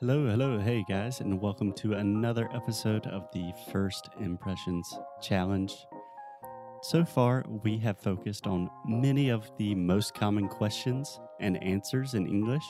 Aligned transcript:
Hello, 0.00 0.26
hello, 0.26 0.58
hey 0.58 0.84
guys, 0.88 1.20
and 1.20 1.40
welcome 1.40 1.72
to 1.74 1.92
another 1.92 2.50
episode 2.52 3.06
of 3.06 3.28
the 3.32 3.52
First 3.70 4.08
Impressions 4.20 4.98
Challenge. 5.22 5.72
So 6.82 7.04
far, 7.04 7.44
we 7.62 7.78
have 7.78 7.96
focused 7.96 8.48
on 8.48 8.68
many 8.84 9.28
of 9.28 9.52
the 9.56 9.72
most 9.76 10.12
common 10.12 10.48
questions 10.48 11.20
and 11.38 11.62
answers 11.62 12.14
in 12.14 12.26
English, 12.26 12.64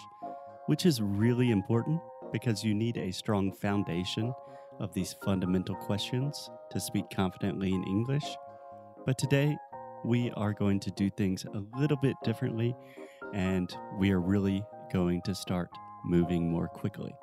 which 0.67 0.85
is 0.85 1.01
really 1.01 1.51
important 1.51 1.99
because 2.31 2.63
you 2.63 2.75
need 2.75 2.99
a 2.99 3.11
strong 3.11 3.55
foundation 3.55 4.35
of 4.79 4.93
these 4.93 5.17
fundamental 5.25 5.77
questions 5.77 6.51
to 6.73 6.79
speak 6.79 7.07
confidently 7.09 7.73
in 7.73 7.85
English. 7.85 8.37
But 9.07 9.17
today, 9.17 9.57
we 10.05 10.31
are 10.33 10.53
going 10.53 10.79
to 10.81 10.91
do 10.91 11.09
things 11.09 11.47
a 11.47 11.79
little 11.79 11.97
bit 11.97 12.17
differently, 12.23 12.77
and 13.33 13.75
we 13.99 14.11
are 14.11 14.21
really 14.21 14.63
going 14.93 15.23
to 15.23 15.35
start 15.35 15.71
moving 16.05 16.51
more 16.51 16.69
quickly. 16.69 17.15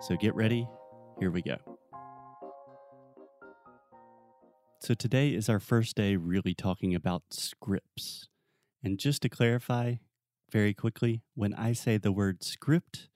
So 0.00 0.16
get 0.16 0.34
ready. 0.34 0.68
Here 1.20 1.30
we 1.30 1.42
go. 1.42 1.56
So 4.80 4.94
today 4.94 5.30
is 5.30 5.48
our 5.48 5.60
first 5.60 5.96
day 5.96 6.16
really 6.16 6.54
talking 6.54 6.94
about 6.94 7.22
scripts. 7.30 8.28
And 8.82 8.98
just 8.98 9.22
to 9.22 9.28
clarify 9.28 9.94
very 10.50 10.74
quickly, 10.74 11.22
when 11.34 11.54
I 11.54 11.72
say 11.72 11.96
the 11.96 12.12
word 12.12 12.42
script, 12.44 13.08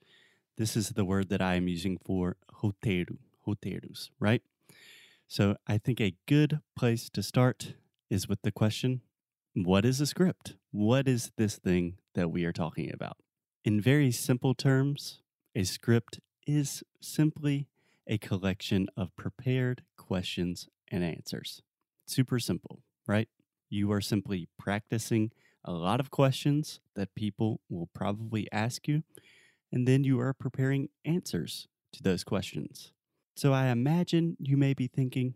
this 0.57 0.75
is 0.75 0.89
the 0.89 1.05
word 1.05 1.29
that 1.29 1.41
I 1.41 1.55
am 1.55 1.67
using 1.67 1.97
for 2.03 2.37
roteiro, 2.63 3.17
roteiros, 3.47 4.09
right? 4.19 4.41
So 5.27 5.57
I 5.67 5.77
think 5.77 6.01
a 6.01 6.15
good 6.27 6.59
place 6.75 7.09
to 7.11 7.21
start 7.21 7.75
is 8.09 8.27
with 8.27 8.41
the 8.41 8.51
question 8.51 9.01
what 9.53 9.85
is 9.85 9.99
a 9.99 10.05
script? 10.05 10.55
What 10.71 11.07
is 11.07 11.31
this 11.37 11.57
thing 11.57 11.97
that 12.15 12.31
we 12.31 12.45
are 12.45 12.53
talking 12.53 12.91
about? 12.93 13.17
In 13.69 13.79
very 13.79 14.09
simple 14.09 14.55
terms, 14.55 15.19
a 15.53 15.63
script 15.63 16.19
is 16.47 16.81
simply 17.01 17.67
a 18.07 18.17
collection 18.17 18.87
of 18.97 19.15
prepared 19.15 19.83
questions 19.95 20.67
and 20.87 21.03
answers. 21.03 21.61
Super 22.07 22.39
simple, 22.39 22.81
right? 23.07 23.29
You 23.69 23.91
are 23.91 24.01
simply 24.01 24.49
practicing 24.57 25.31
a 25.63 25.71
lot 25.71 25.99
of 25.99 26.09
questions 26.09 26.79
that 26.95 27.13
people 27.13 27.61
will 27.69 27.91
probably 27.93 28.47
ask 28.51 28.87
you, 28.87 29.03
and 29.71 29.87
then 29.87 30.03
you 30.03 30.19
are 30.19 30.33
preparing 30.33 30.89
answers 31.05 31.67
to 31.93 32.01
those 32.01 32.23
questions. 32.23 32.91
So 33.35 33.53
I 33.53 33.67
imagine 33.67 34.35
you 34.39 34.57
may 34.57 34.73
be 34.73 34.87
thinking, 34.87 35.35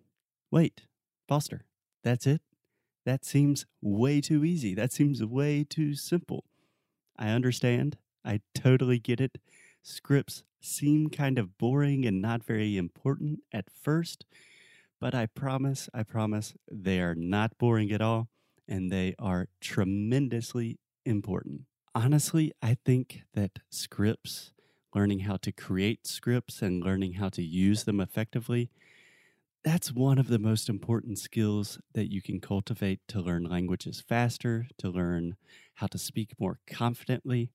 wait, 0.50 0.88
Foster, 1.28 1.66
that's 2.04 2.26
it? 2.26 2.42
That 3.06 3.26
seems 3.26 3.68
way 3.80 4.22
too 4.22 4.44
easy. 4.44 4.74
That 4.74 4.92
seems 4.92 5.24
way 5.24 5.64
too 5.64 5.94
simple. 5.94 6.46
I 7.16 7.30
understand. 7.30 7.98
I 8.26 8.42
totally 8.56 9.00
get 9.00 9.20
it. 9.20 9.38
Scripts 9.82 10.44
seem 10.62 11.10
kind 11.10 11.38
of 11.38 11.58
boring 11.58 12.06
and 12.06 12.22
not 12.22 12.44
very 12.44 12.78
important 12.78 13.40
at 13.52 13.66
first, 13.70 14.26
but 15.00 15.14
I 15.14 15.26
promise, 15.26 15.90
I 15.94 16.04
promise 16.04 16.54
they 16.72 17.00
are 17.00 17.16
not 17.16 17.58
boring 17.58 17.92
at 17.92 18.02
all 18.02 18.30
and 18.68 18.92
they 18.92 19.14
are 19.20 19.50
tremendously 19.60 20.80
important. 21.06 21.62
Honestly, 21.94 22.54
I 22.62 22.78
think 22.86 23.24
that 23.34 23.60
scripts, 23.70 24.52
learning 24.96 25.20
how 25.20 25.38
to 25.38 25.52
create 25.52 26.08
scripts 26.08 26.62
and 26.62 26.84
learning 26.84 27.14
how 27.14 27.30
to 27.30 27.44
use 27.44 27.84
them 27.84 28.00
effectively, 28.00 28.72
that's 29.64 29.94
one 29.94 30.18
of 30.18 30.28
the 30.28 30.40
most 30.40 30.70
important 30.70 31.18
skills 31.20 31.80
that 31.94 32.12
you 32.12 32.22
can 32.22 32.40
cultivate 32.40 33.00
to 33.08 33.22
learn 33.22 33.44
languages 33.44 34.04
faster, 34.06 34.68
to 34.78 34.90
learn 34.90 35.36
how 35.76 35.88
to 35.88 35.98
speak 35.98 36.32
more 36.40 36.60
confidently. 36.68 37.52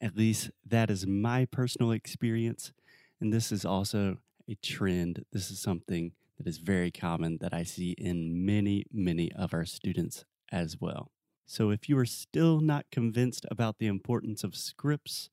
At 0.00 0.16
least 0.16 0.50
that 0.66 0.90
is 0.90 1.06
my 1.06 1.44
personal 1.44 1.92
experience. 1.92 2.72
And 3.20 3.32
this 3.32 3.50
is 3.50 3.64
also 3.64 4.18
a 4.48 4.54
trend. 4.56 5.24
This 5.32 5.50
is 5.50 5.60
something 5.60 6.12
that 6.36 6.46
is 6.46 6.58
very 6.58 6.90
common 6.90 7.38
that 7.40 7.52
I 7.52 7.64
see 7.64 7.92
in 7.98 8.46
many, 8.46 8.84
many 8.92 9.32
of 9.32 9.52
our 9.52 9.64
students 9.64 10.24
as 10.52 10.80
well. 10.80 11.10
So 11.46 11.70
if 11.70 11.88
you 11.88 11.98
are 11.98 12.06
still 12.06 12.60
not 12.60 12.86
convinced 12.92 13.46
about 13.50 13.78
the 13.78 13.86
importance 13.86 14.44
of 14.44 14.54
scripts, 14.54 15.30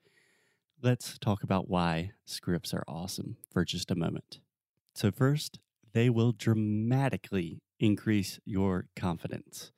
let's 0.81 1.17
talk 1.17 1.43
about 1.43 1.69
why 1.69 2.11
scripts 2.25 2.73
are 2.73 2.83
awesome 2.87 3.37
for 3.51 3.65
just 3.65 3.91
a 3.91 3.95
moment. 3.95 4.39
So, 4.93 5.11
first, 5.11 5.59
they 5.93 6.09
will 6.09 6.31
dramatically 6.31 7.59
increase 7.79 8.39
your 8.45 8.87
confidence. 8.95 9.71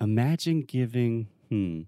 Imagine 0.00 0.62
giving, 0.62 1.28
hmm, 1.50 1.82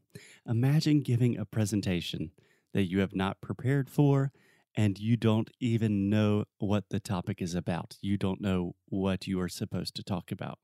imagine 0.46 1.00
giving 1.00 1.38
a 1.38 1.44
presentation 1.44 2.32
that 2.74 2.90
you 2.90 3.00
have 3.00 3.14
not 3.14 3.40
prepared 3.40 3.88
for 3.88 4.32
and 4.74 4.98
you 4.98 5.16
don't 5.16 5.50
even 5.60 6.08
know 6.08 6.44
what 6.58 6.88
the 6.88 7.00
topic 7.00 7.42
is 7.42 7.54
about. 7.54 7.96
You 8.00 8.16
don't 8.16 8.40
know 8.40 8.74
what 8.86 9.26
you 9.26 9.40
are 9.40 9.48
supposed 9.48 9.94
to 9.96 10.02
talk 10.02 10.32
about. 10.32 10.58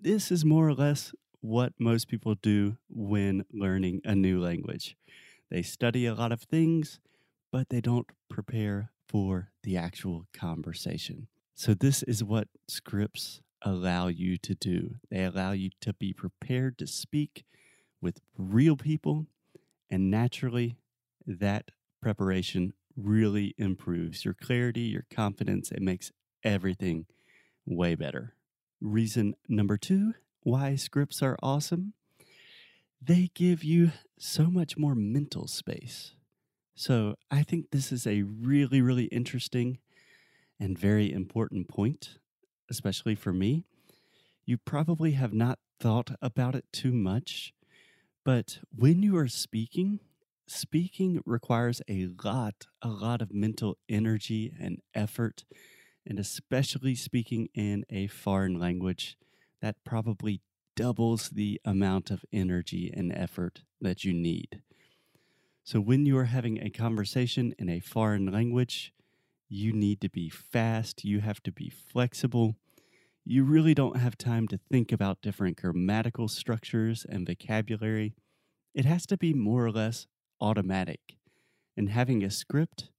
This 0.00 0.30
is 0.30 0.44
more 0.44 0.68
or 0.68 0.74
less 0.74 1.12
what 1.40 1.72
most 1.78 2.08
people 2.08 2.34
do 2.36 2.76
when 2.88 3.44
learning 3.52 4.00
a 4.04 4.14
new 4.14 4.40
language. 4.40 4.96
They 5.50 5.62
study 5.62 6.06
a 6.06 6.14
lot 6.14 6.32
of 6.32 6.42
things, 6.42 7.00
but 7.52 7.68
they 7.68 7.80
don't 7.80 8.08
prepare 8.30 8.90
for 9.08 9.50
the 9.62 9.76
actual 9.76 10.26
conversation. 10.32 11.28
So, 11.54 11.74
this 11.74 12.02
is 12.02 12.24
what 12.24 12.48
scripts 12.68 13.40
allow 13.62 14.08
you 14.08 14.36
to 14.38 14.54
do. 14.54 14.96
They 15.10 15.24
allow 15.24 15.52
you 15.52 15.70
to 15.82 15.92
be 15.92 16.12
prepared 16.12 16.78
to 16.78 16.86
speak 16.86 17.44
with 18.04 18.20
real 18.38 18.76
people, 18.76 19.26
and 19.90 20.10
naturally, 20.10 20.76
that 21.26 21.70
preparation 22.00 22.74
really 22.96 23.54
improves 23.58 24.24
your 24.24 24.34
clarity, 24.34 24.82
your 24.82 25.06
confidence. 25.10 25.72
It 25.72 25.82
makes 25.82 26.12
everything 26.44 27.06
way 27.66 27.96
better. 27.96 28.34
Reason 28.80 29.34
number 29.48 29.76
two 29.76 30.14
why 30.42 30.76
scripts 30.76 31.22
are 31.22 31.38
awesome 31.42 31.94
they 33.06 33.30
give 33.34 33.62
you 33.62 33.92
so 34.18 34.44
much 34.50 34.78
more 34.78 34.94
mental 34.94 35.46
space. 35.46 36.14
So, 36.74 37.16
I 37.30 37.42
think 37.42 37.70
this 37.70 37.92
is 37.92 38.06
a 38.06 38.22
really, 38.22 38.80
really 38.80 39.04
interesting 39.04 39.78
and 40.58 40.78
very 40.78 41.12
important 41.12 41.68
point, 41.68 42.18
especially 42.70 43.14
for 43.14 43.32
me. 43.32 43.64
You 44.46 44.56
probably 44.58 45.12
have 45.12 45.32
not 45.32 45.58
thought 45.78 46.12
about 46.22 46.54
it 46.54 46.64
too 46.72 46.92
much, 46.92 47.52
but 48.24 48.58
when 48.74 49.02
you 49.02 49.16
are 49.16 49.28
speaking, 49.28 50.00
speaking 50.46 51.20
requires 51.26 51.82
a 51.88 52.08
lot, 52.24 52.66
a 52.82 52.88
lot 52.88 53.22
of 53.22 53.32
mental 53.32 53.76
energy 53.88 54.52
and 54.58 54.80
effort, 54.94 55.44
and 56.06 56.18
especially 56.18 56.94
speaking 56.94 57.48
in 57.54 57.84
a 57.90 58.06
foreign 58.06 58.58
language, 58.58 59.16
that 59.60 59.76
probably 59.84 60.40
doubles 60.76 61.30
the 61.30 61.60
amount 61.64 62.10
of 62.10 62.24
energy 62.32 62.92
and 62.94 63.12
effort 63.14 63.62
that 63.80 64.04
you 64.04 64.12
need. 64.12 64.62
So, 65.62 65.80
when 65.80 66.04
you 66.04 66.18
are 66.18 66.24
having 66.24 66.58
a 66.62 66.68
conversation 66.70 67.54
in 67.58 67.70
a 67.70 67.80
foreign 67.80 68.26
language, 68.30 68.92
you 69.48 69.72
need 69.72 70.00
to 70.02 70.08
be 70.08 70.28
fast, 70.28 71.04
you 71.04 71.20
have 71.20 71.42
to 71.44 71.52
be 71.52 71.70
flexible. 71.70 72.56
You 73.26 73.44
really 73.44 73.72
don't 73.72 73.96
have 73.96 74.18
time 74.18 74.48
to 74.48 74.58
think 74.70 74.92
about 74.92 75.22
different 75.22 75.56
grammatical 75.56 76.28
structures 76.28 77.06
and 77.08 77.26
vocabulary. 77.26 78.14
It 78.74 78.84
has 78.84 79.06
to 79.06 79.16
be 79.16 79.32
more 79.32 79.64
or 79.64 79.70
less 79.70 80.06
automatic. 80.42 81.16
And 81.74 81.88
having 81.88 82.22
a 82.22 82.30
script 82.30 82.90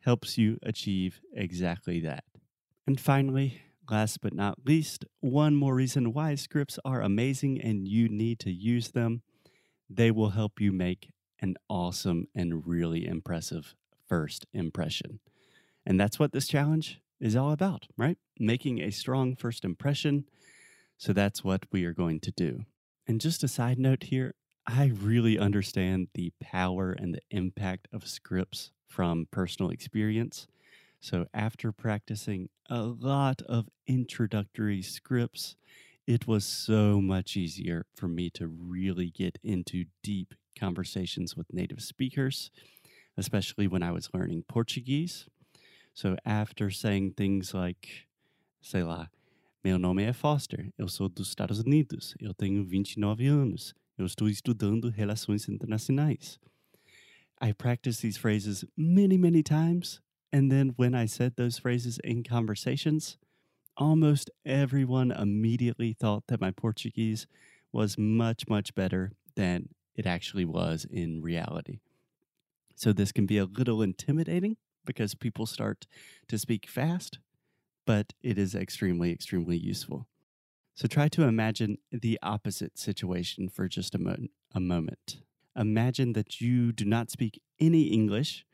helps 0.00 0.38
you 0.38 0.58
achieve 0.62 1.20
exactly 1.34 2.00
that. 2.00 2.24
And 2.86 2.98
finally, 2.98 3.60
last 3.90 4.22
but 4.22 4.32
not 4.32 4.64
least, 4.64 5.04
one 5.20 5.54
more 5.54 5.74
reason 5.74 6.14
why 6.14 6.36
scripts 6.36 6.78
are 6.84 7.02
amazing 7.02 7.60
and 7.60 7.86
you 7.86 8.08
need 8.08 8.38
to 8.40 8.50
use 8.50 8.92
them. 8.92 9.20
They 9.90 10.10
will 10.10 10.30
help 10.30 10.58
you 10.58 10.72
make 10.72 11.10
an 11.40 11.56
awesome 11.68 12.28
and 12.34 12.66
really 12.66 13.06
impressive 13.06 13.74
first 14.08 14.46
impression. 14.54 15.20
And 15.84 16.00
that's 16.00 16.18
what 16.18 16.32
this 16.32 16.48
challenge 16.48 17.00
is 17.20 17.36
all 17.36 17.52
about, 17.52 17.86
right? 17.96 18.18
Making 18.38 18.80
a 18.80 18.90
strong 18.90 19.36
first 19.36 19.64
impression. 19.64 20.24
So 20.98 21.12
that's 21.12 21.44
what 21.44 21.64
we 21.70 21.84
are 21.84 21.92
going 21.92 22.20
to 22.20 22.30
do. 22.30 22.64
And 23.06 23.20
just 23.20 23.44
a 23.44 23.48
side 23.48 23.78
note 23.78 24.04
here, 24.04 24.34
I 24.66 24.92
really 25.00 25.38
understand 25.38 26.08
the 26.14 26.32
power 26.40 26.92
and 26.92 27.14
the 27.14 27.20
impact 27.30 27.88
of 27.92 28.06
scripts 28.08 28.72
from 28.88 29.28
personal 29.30 29.70
experience. 29.70 30.46
So 31.00 31.26
after 31.32 31.70
practicing 31.70 32.48
a 32.68 32.82
lot 32.82 33.42
of 33.42 33.68
introductory 33.86 34.82
scripts, 34.82 35.54
it 36.06 36.26
was 36.26 36.44
so 36.44 37.00
much 37.00 37.36
easier 37.36 37.86
for 37.94 38.08
me 38.08 38.30
to 38.30 38.46
really 38.48 39.10
get 39.10 39.38
into 39.42 39.84
deep 40.02 40.34
conversations 40.58 41.36
with 41.36 41.52
native 41.52 41.80
speakers, 41.80 42.50
especially 43.16 43.66
when 43.66 43.82
I 43.82 43.92
was 43.92 44.10
learning 44.12 44.44
Portuguese. 44.48 45.26
So 45.96 46.14
after 46.26 46.70
saying 46.70 47.14
things 47.16 47.54
like, 47.54 48.06
sei 48.60 48.82
lá, 48.82 49.08
meu 49.64 49.78
nome 49.78 50.02
é 50.02 50.12
Foster, 50.12 50.70
eu 50.76 50.88
sou 50.88 51.08
dos 51.08 51.28
Estados 51.28 51.58
Unidos, 51.60 52.14
eu 52.20 52.34
tenho 52.34 52.62
29 52.66 53.26
anos, 53.26 53.74
eu 53.96 54.04
estou 54.04 54.28
estudando 54.28 54.90
relações 54.90 55.48
internacionais. 55.48 56.38
I 57.40 57.54
practiced 57.54 58.02
these 58.02 58.18
phrases 58.18 58.62
many, 58.76 59.16
many 59.16 59.42
times. 59.42 60.02
And 60.30 60.50
then 60.50 60.74
when 60.76 60.94
I 60.94 61.06
said 61.06 61.36
those 61.36 61.58
phrases 61.58 61.98
in 62.04 62.22
conversations, 62.22 63.16
almost 63.74 64.30
everyone 64.44 65.10
immediately 65.10 65.94
thought 65.94 66.26
that 66.26 66.42
my 66.42 66.50
Portuguese 66.50 67.26
was 67.72 67.96
much, 67.96 68.46
much 68.50 68.74
better 68.74 69.12
than 69.34 69.70
it 69.94 70.04
actually 70.04 70.44
was 70.44 70.84
in 70.90 71.22
reality. 71.22 71.80
So 72.74 72.92
this 72.92 73.12
can 73.12 73.24
be 73.24 73.38
a 73.38 73.46
little 73.46 73.80
intimidating 73.80 74.58
because 74.86 75.14
people 75.14 75.44
start 75.44 75.86
to 76.28 76.38
speak 76.38 76.66
fast, 76.66 77.18
but 77.86 78.14
it 78.22 78.38
is 78.38 78.54
extremely, 78.54 79.12
extremely 79.12 79.56
useful. 79.58 80.06
So 80.74 80.86
try 80.86 81.08
to 81.08 81.22
imagine 81.22 81.78
the 81.90 82.18
opposite 82.22 82.78
situation 82.78 83.48
for 83.48 83.68
just 83.68 83.94
a, 83.94 83.98
mo- 83.98 84.28
a 84.54 84.60
moment. 84.60 85.18
Imagine 85.56 86.12
that 86.12 86.40
you 86.40 86.72
do 86.72 86.84
not 86.84 87.10
speak 87.10 87.40
any 87.58 87.84
English 87.84 88.44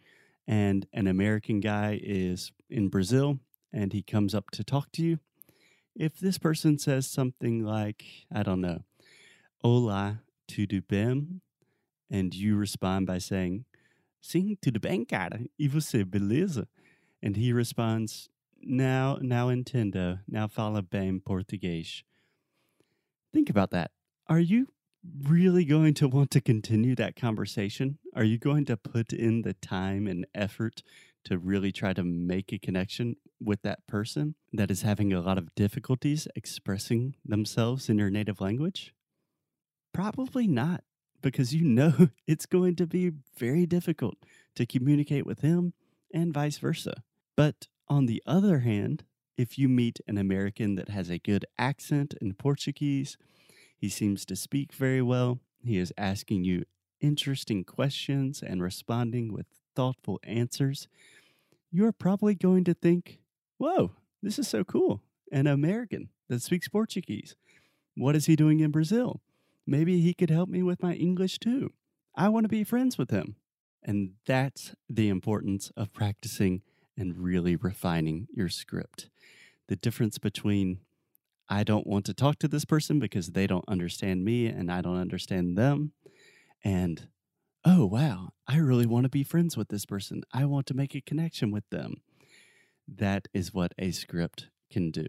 and 0.46 0.86
an 0.92 1.06
American 1.06 1.60
guy 1.60 2.00
is 2.02 2.52
in 2.70 2.88
Brazil 2.88 3.40
and 3.72 3.92
he 3.92 4.02
comes 4.02 4.34
up 4.34 4.50
to 4.52 4.62
talk 4.62 4.92
to 4.92 5.02
you. 5.02 5.18
If 5.94 6.18
this 6.18 6.38
person 6.38 6.78
says 6.78 7.06
something 7.08 7.64
like, 7.64 8.04
I 8.32 8.42
don't 8.42 8.60
know, 8.60 8.84
Olá, 9.64 10.20
tudo 10.48 10.86
bem? 10.86 11.40
And 12.10 12.34
you 12.34 12.56
respond 12.56 13.06
by 13.06 13.18
saying, 13.18 13.64
Sim, 14.22 14.56
tudo 14.60 14.78
bem, 14.78 15.04
cara? 15.04 15.44
E 15.58 15.66
você, 15.66 16.04
beleza? 16.04 16.68
And 17.20 17.36
he 17.36 17.52
responds, 17.52 18.30
Now, 18.62 19.18
now 19.20 19.48
entendo. 19.48 20.20
Now 20.28 20.46
fala 20.46 20.80
bem 20.80 21.18
português. 21.20 22.04
Think 23.32 23.50
about 23.50 23.72
that. 23.72 23.90
Are 24.28 24.38
you 24.38 24.68
really 25.24 25.64
going 25.64 25.94
to 25.94 26.06
want 26.06 26.30
to 26.30 26.40
continue 26.40 26.94
that 26.94 27.16
conversation? 27.16 27.98
Are 28.14 28.22
you 28.22 28.38
going 28.38 28.64
to 28.66 28.76
put 28.76 29.12
in 29.12 29.42
the 29.42 29.54
time 29.54 30.06
and 30.06 30.24
effort 30.34 30.84
to 31.24 31.36
really 31.36 31.72
try 31.72 31.92
to 31.92 32.04
make 32.04 32.52
a 32.52 32.58
connection 32.58 33.16
with 33.40 33.62
that 33.62 33.84
person 33.88 34.36
that 34.52 34.70
is 34.70 34.82
having 34.82 35.12
a 35.12 35.20
lot 35.20 35.38
of 35.38 35.52
difficulties 35.56 36.28
expressing 36.36 37.16
themselves 37.24 37.88
in 37.88 37.98
your 37.98 38.10
native 38.10 38.40
language? 38.40 38.94
Probably 39.92 40.46
not, 40.46 40.84
because 41.22 41.54
you 41.54 41.64
know 41.64 42.08
it's 42.26 42.46
going 42.46 42.76
to 42.76 42.86
be 42.86 43.12
very 43.38 43.66
difficult 43.66 44.16
to 44.56 44.66
communicate 44.66 45.26
with 45.26 45.40
him 45.40 45.72
and 46.12 46.34
vice 46.34 46.58
versa. 46.58 47.02
But 47.36 47.68
on 47.88 48.06
the 48.06 48.22
other 48.26 48.60
hand, 48.60 49.04
if 49.36 49.58
you 49.58 49.68
meet 49.68 50.00
an 50.06 50.18
American 50.18 50.74
that 50.74 50.90
has 50.90 51.10
a 51.10 51.18
good 51.18 51.46
accent 51.58 52.14
in 52.20 52.34
Portuguese, 52.34 53.16
he 53.78 53.88
seems 53.88 54.24
to 54.26 54.36
speak 54.36 54.72
very 54.72 55.02
well, 55.02 55.40
he 55.64 55.78
is 55.78 55.92
asking 55.96 56.44
you 56.44 56.64
interesting 57.00 57.64
questions 57.64 58.42
and 58.42 58.62
responding 58.62 59.32
with 59.32 59.46
thoughtful 59.74 60.20
answers, 60.22 60.88
you're 61.70 61.92
probably 61.92 62.34
going 62.34 62.64
to 62.64 62.74
think, 62.74 63.18
whoa, 63.58 63.92
this 64.22 64.38
is 64.38 64.46
so 64.46 64.62
cool. 64.62 65.02
An 65.32 65.46
American 65.46 66.10
that 66.28 66.42
speaks 66.42 66.68
Portuguese. 66.68 67.34
What 67.96 68.14
is 68.14 68.26
he 68.26 68.36
doing 68.36 68.60
in 68.60 68.70
Brazil? 68.70 69.20
Maybe 69.66 70.00
he 70.00 70.14
could 70.14 70.30
help 70.30 70.48
me 70.48 70.62
with 70.62 70.82
my 70.82 70.94
English 70.94 71.38
too. 71.38 71.72
I 72.14 72.28
want 72.28 72.44
to 72.44 72.48
be 72.48 72.64
friends 72.64 72.98
with 72.98 73.10
him. 73.10 73.36
And 73.82 74.12
that's 74.26 74.74
the 74.88 75.08
importance 75.08 75.70
of 75.76 75.92
practicing 75.92 76.62
and 76.96 77.18
really 77.18 77.56
refining 77.56 78.28
your 78.32 78.48
script. 78.48 79.08
The 79.68 79.76
difference 79.76 80.18
between 80.18 80.80
I 81.48 81.64
don't 81.64 81.86
want 81.86 82.06
to 82.06 82.14
talk 82.14 82.38
to 82.38 82.48
this 82.48 82.64
person 82.64 82.98
because 82.98 83.28
they 83.28 83.46
don't 83.46 83.68
understand 83.68 84.24
me 84.24 84.46
and 84.46 84.70
I 84.70 84.80
don't 84.80 84.96
understand 84.96 85.58
them, 85.58 85.92
and 86.64 87.08
oh, 87.64 87.84
wow, 87.86 88.30
I 88.46 88.56
really 88.56 88.86
want 88.86 89.04
to 89.04 89.10
be 89.10 89.24
friends 89.24 89.56
with 89.56 89.68
this 89.68 89.84
person. 89.84 90.22
I 90.32 90.44
want 90.46 90.66
to 90.68 90.74
make 90.74 90.94
a 90.94 91.00
connection 91.00 91.50
with 91.50 91.68
them. 91.70 92.02
That 92.88 93.28
is 93.34 93.52
what 93.52 93.74
a 93.78 93.90
script 93.90 94.48
can 94.70 94.90
do. 94.90 95.06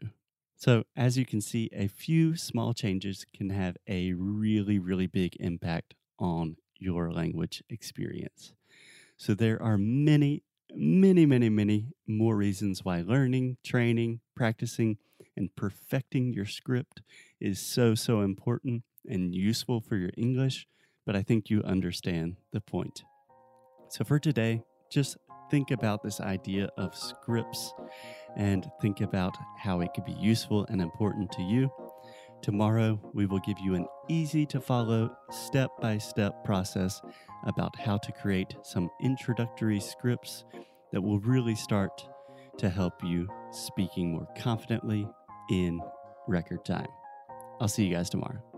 So, 0.55 0.83
as 0.95 1.17
you 1.17 1.25
can 1.25 1.41
see, 1.41 1.69
a 1.73 1.87
few 1.87 2.35
small 2.35 2.73
changes 2.73 3.25
can 3.35 3.49
have 3.49 3.75
a 3.87 4.13
really, 4.13 4.79
really 4.79 5.07
big 5.07 5.35
impact 5.39 5.93
on 6.17 6.57
your 6.77 7.11
language 7.11 7.63
experience. 7.69 8.53
So, 9.17 9.33
there 9.33 9.61
are 9.61 9.77
many, 9.77 10.43
many, 10.73 11.25
many, 11.25 11.49
many 11.49 11.87
more 12.07 12.35
reasons 12.35 12.85
why 12.85 13.01
learning, 13.01 13.57
training, 13.63 14.21
practicing, 14.35 14.97
and 15.35 15.53
perfecting 15.55 16.33
your 16.33 16.45
script 16.45 17.01
is 17.41 17.59
so, 17.59 17.95
so 17.95 18.21
important 18.21 18.83
and 19.09 19.35
useful 19.35 19.81
for 19.81 19.97
your 19.97 20.11
English 20.15 20.67
but 21.05 21.15
I 21.15 21.21
think 21.21 21.49
you 21.49 21.61
understand 21.63 22.37
the 22.51 22.61
point. 22.61 23.03
So 23.89 24.03
for 24.03 24.19
today, 24.19 24.63
just 24.89 25.17
think 25.49 25.71
about 25.71 26.03
this 26.03 26.19
idea 26.19 26.69
of 26.77 26.95
scripts 26.95 27.73
and 28.35 28.69
think 28.81 29.01
about 29.01 29.35
how 29.57 29.81
it 29.81 29.93
could 29.93 30.05
be 30.05 30.13
useful 30.13 30.65
and 30.69 30.81
important 30.81 31.31
to 31.33 31.41
you. 31.41 31.71
Tomorrow, 32.41 32.99
we 33.13 33.25
will 33.25 33.39
give 33.39 33.59
you 33.59 33.75
an 33.75 33.87
easy 34.09 34.45
to 34.47 34.59
follow, 34.59 35.15
step 35.31 35.69
by 35.79 35.97
step 35.97 36.43
process 36.43 37.01
about 37.45 37.73
how 37.79 37.97
to 37.97 38.11
create 38.11 38.55
some 38.63 38.89
introductory 39.01 39.79
scripts 39.79 40.43
that 40.91 41.01
will 41.01 41.19
really 41.19 41.55
start 41.55 42.05
to 42.57 42.69
help 42.69 43.01
you 43.03 43.27
speaking 43.51 44.11
more 44.11 44.27
confidently 44.37 45.07
in 45.49 45.79
record 46.27 46.65
time. 46.65 46.87
I'll 47.59 47.67
see 47.67 47.85
you 47.85 47.95
guys 47.95 48.09
tomorrow. 48.09 48.52